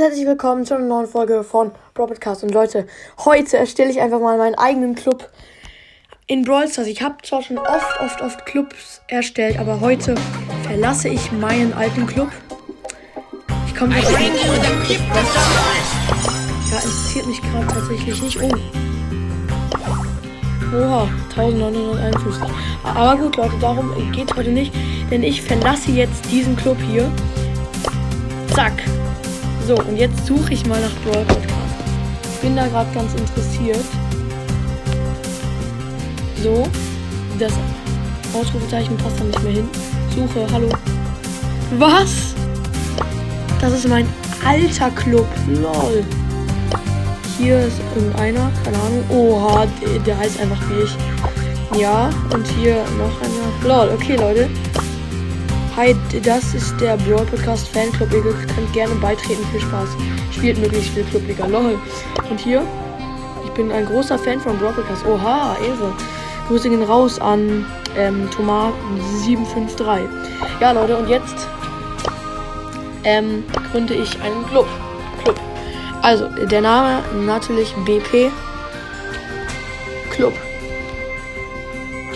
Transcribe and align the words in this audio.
herzlich 0.00 0.26
willkommen 0.26 0.66
zu 0.66 0.74
einer 0.74 0.84
neuen 0.84 1.06
Folge 1.06 1.42
von 1.42 1.70
Broadcast. 1.94 2.42
Und 2.44 2.50
Leute, 2.50 2.86
heute 3.24 3.56
erstelle 3.56 3.90
ich 3.90 4.00
einfach 4.00 4.20
mal 4.20 4.36
meinen 4.36 4.54
eigenen 4.54 4.94
Club 4.94 5.30
in 6.26 6.44
Brawl 6.44 6.68
Stars. 6.68 6.86
Ich 6.86 7.00
habe 7.00 7.16
zwar 7.22 7.40
schon 7.40 7.56
oft, 7.56 8.00
oft, 8.00 8.20
oft 8.20 8.44
Clubs 8.44 9.00
erstellt, 9.08 9.58
aber 9.58 9.80
heute 9.80 10.14
verlasse 10.64 11.08
ich 11.08 11.32
meinen 11.32 11.72
alten 11.72 12.06
Club. 12.06 12.28
Ich 13.66 13.74
komme 13.74 13.96
jetzt 13.96 14.10
Ja, 14.10 14.18
interessiert 16.76 17.26
mich 17.26 17.40
gerade 17.40 17.66
tatsächlich 17.66 18.22
nicht. 18.22 18.38
Oh. 18.42 18.50
Oha, 20.74 21.08
1951. 21.36 22.42
Aber 22.84 23.16
gut, 23.16 23.36
Leute, 23.36 23.54
darum 23.60 24.12
geht 24.12 24.36
heute 24.36 24.50
nicht, 24.50 24.74
denn 25.10 25.22
ich 25.22 25.40
verlasse 25.40 25.90
jetzt 25.92 26.30
diesen 26.30 26.54
Club 26.54 26.76
hier. 26.86 27.10
Zack. 28.54 28.74
So, 29.66 29.74
und 29.74 29.96
jetzt 29.96 30.24
suche 30.26 30.52
ich 30.52 30.64
mal 30.66 30.80
nach 30.80 30.94
Brawl 31.02 31.24
Podcast. 31.24 31.50
Ich 32.34 32.40
bin 32.40 32.54
da 32.54 32.68
gerade 32.68 32.88
ganz 32.94 33.12
interessiert. 33.14 33.84
So, 36.40 36.68
das 37.36 37.52
Ausrufezeichen 38.32 38.96
passt 38.96 39.18
da 39.18 39.24
nicht 39.24 39.42
mehr 39.42 39.54
hin. 39.54 39.68
Suche, 40.14 40.46
hallo. 40.52 40.68
Was? 41.78 42.36
Das 43.60 43.72
ist 43.72 43.88
mein 43.88 44.06
alter 44.46 44.88
Club. 44.90 45.26
Lol. 45.48 46.04
Hier 47.36 47.58
ist 47.58 47.80
irgendeiner, 47.96 48.52
keine 48.62 48.76
Ahnung. 48.76 49.04
Oha, 49.10 49.66
der, 49.82 49.98
der 49.98 50.16
heißt 50.16 50.40
einfach 50.40 50.60
wie 50.70 50.82
ich. 50.84 51.80
Ja, 51.80 52.08
und 52.32 52.46
hier 52.46 52.76
noch 52.98 53.20
einer. 53.20 53.68
Lol, 53.68 53.94
okay, 53.96 54.14
Leute. 54.14 54.48
Hi, 55.76 55.94
das 56.22 56.54
ist 56.54 56.80
der 56.80 56.96
Brawl 56.96 57.26
Podcast 57.26 57.68
Fanclub. 57.68 58.10
Ihr 58.10 58.22
könnt 58.22 58.72
gerne 58.72 58.94
beitreten. 58.94 59.44
Viel 59.52 59.60
Spaß. 59.60 59.90
Spielt 60.32 60.58
möglichst 60.58 60.88
viel 60.88 61.04
Clubliga. 61.04 61.44
Lol. 61.44 61.78
Und 62.30 62.40
hier, 62.40 62.62
ich 63.44 63.50
bin 63.50 63.70
ein 63.70 63.84
großer 63.84 64.18
Fan 64.18 64.40
von 64.40 64.58
Brawl 64.58 64.72
Podcast. 64.72 65.04
Oha, 65.04 65.54
Ehre. 65.62 65.92
Grüße 66.48 66.70
gehen 66.70 66.82
raus 66.82 67.20
an 67.20 67.66
ähm, 67.94 68.26
Thomas753. 68.30 70.08
Ja, 70.62 70.72
Leute, 70.72 70.96
und 70.96 71.10
jetzt 71.10 71.46
ähm, 73.04 73.44
gründe 73.70 73.92
ich 73.92 74.18
einen 74.22 74.46
Club. 74.46 74.66
Club. 75.24 75.38
Also, 76.00 76.26
der 76.46 76.62
Name 76.62 77.02
natürlich 77.26 77.74
BP 77.84 78.30
Club. 80.10 80.32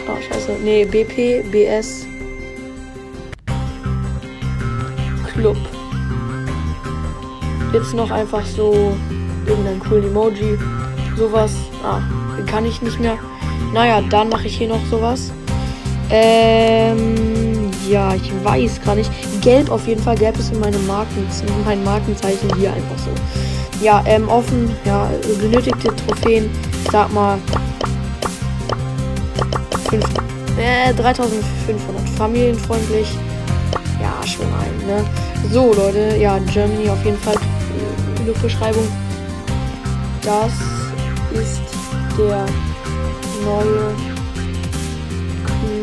Oh, 0.09 0.17
scheiße. 0.33 0.53
Nee, 0.65 0.87
BP, 0.87 1.45
BS 1.51 2.07
Club. 5.41 5.57
Jetzt 7.73 7.95
noch 7.95 8.11
einfach 8.11 8.45
so 8.45 8.93
irgendein 9.47 9.81
coolen 9.81 10.05
Emoji. 10.05 10.59
Sowas. 11.17 11.53
Ah, 11.83 12.01
den 12.37 12.45
kann 12.45 12.67
ich 12.67 12.83
nicht 12.83 13.01
mehr. 13.01 13.17
Naja, 13.73 14.03
dann 14.11 14.29
mache 14.29 14.47
ich 14.49 14.59
hier 14.59 14.69
noch 14.69 14.85
sowas. 14.91 15.33
Ähm, 16.11 17.71
ja, 17.89 18.15
ich 18.15 18.31
weiß 18.45 18.83
gar 18.85 18.97
nicht. 18.97 19.11
Gelb 19.41 19.71
auf 19.71 19.87
jeden 19.87 20.03
Fall. 20.03 20.17
Gelb 20.17 20.39
ist 20.39 20.55
meine 20.57 20.79
Marken, 20.81 21.27
mein 21.65 21.83
Markenzeichen 21.85 22.55
hier 22.57 22.75
einfach 22.75 22.99
so. 22.99 23.11
Ja, 23.83 24.03
ähm, 24.07 24.29
offen. 24.29 24.71
Ja, 24.85 25.09
benötigte 25.41 25.89
Trophäen. 25.97 26.51
Ich 26.85 26.91
sag 26.91 27.11
mal. 27.15 27.39
5, 29.89 30.05
äh, 30.59 30.93
3500. 30.93 32.09
Familienfreundlich. 32.19 33.09
Ja, 34.01 34.27
schon 34.27 34.47
ein, 34.47 34.87
ne? 34.87 35.05
So, 35.49 35.73
Leute, 35.73 36.17
ja, 36.19 36.39
Germany 36.53 36.89
auf 36.91 37.05
jeden 37.05 37.19
Fall 37.19 37.37
Beschreibung. 38.43 38.89
Das 40.23 40.53
ist 41.33 41.61
der 42.17 42.47
neue 43.45 43.95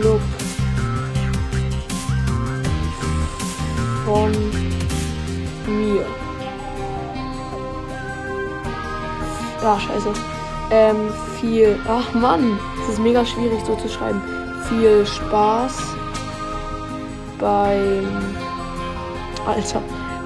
Club 0.01 0.21
von 4.05 4.31
mir. 5.67 6.05
Ah, 9.63 9.79
scheiße. 9.79 10.09
Ähm, 10.71 10.95
viel. 11.39 11.79
Ach 11.87 12.13
Mann, 12.13 12.59
es 12.83 12.93
ist 12.93 12.99
mega 12.99 13.25
schwierig 13.25 13.59
so 13.65 13.75
zu 13.75 13.89
schreiben. 13.89 14.21
Viel 14.69 15.05
Spaß 15.05 15.77
beim 17.39 18.35
Alter. 19.47 19.81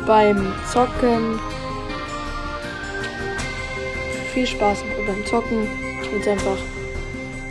Beim 0.08 0.54
Zocken. 0.72 1.40
Viel 4.34 4.48
Spaß 4.48 4.84
beim 5.06 5.26
Zocken. 5.26 5.68
Jetzt 6.14 6.28
einfach. 6.28 6.58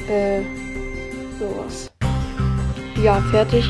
Äh. 0.08 0.40
Sowas. 1.38 1.90
Ja, 3.02 3.20
fertig. 3.30 3.64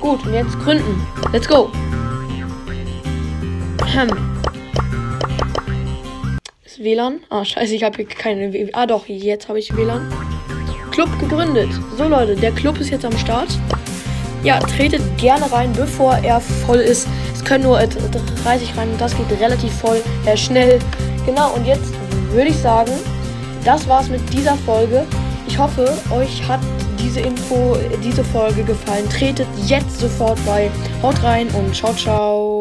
Gut, 0.00 0.24
und 0.24 0.34
jetzt 0.34 0.58
gründen. 0.60 1.04
Let's 1.32 1.48
go. 1.48 1.70
Ist 6.64 6.78
WLAN? 6.78 7.20
Ah, 7.30 7.44
scheiße, 7.44 7.74
ich 7.74 7.82
habe 7.82 7.96
hier 7.96 8.06
keine 8.06 8.52
WLAN. 8.52 8.70
Ah, 8.74 8.86
doch, 8.86 9.06
jetzt 9.08 9.48
habe 9.48 9.58
ich 9.58 9.74
WLAN. 9.76 10.12
Club 10.92 11.08
gegründet. 11.18 11.70
So, 11.96 12.06
Leute, 12.06 12.36
der 12.36 12.52
Club 12.52 12.78
ist 12.78 12.90
jetzt 12.90 13.04
am 13.04 13.16
Start. 13.18 13.48
Ja, 14.44 14.60
tretet 14.60 15.02
gerne 15.18 15.50
rein, 15.50 15.72
bevor 15.72 16.14
er 16.18 16.40
voll 16.40 16.78
ist. 16.78 17.08
Können 17.48 17.64
nur 17.64 17.78
30 17.78 17.88
äh, 18.44 18.78
rein 18.78 18.90
und 18.90 19.00
das 19.00 19.16
geht 19.16 19.40
relativ 19.40 19.72
voll, 19.72 20.02
äh, 20.26 20.36
schnell. 20.36 20.78
Genau, 21.24 21.54
und 21.54 21.64
jetzt 21.64 21.94
würde 22.30 22.50
ich 22.50 22.58
sagen, 22.58 22.92
das 23.64 23.88
war's 23.88 24.10
mit 24.10 24.20
dieser 24.34 24.54
Folge. 24.54 25.06
Ich 25.46 25.58
hoffe, 25.58 25.90
euch 26.10 26.46
hat 26.46 26.60
diese 26.98 27.20
Info, 27.20 27.74
diese 28.04 28.22
Folge 28.22 28.62
gefallen. 28.64 29.08
Tretet 29.08 29.48
jetzt 29.66 29.98
sofort 29.98 30.38
bei. 30.44 30.70
Haut 31.02 31.22
rein 31.22 31.48
und 31.48 31.74
ciao, 31.74 31.94
ciao. 31.94 32.57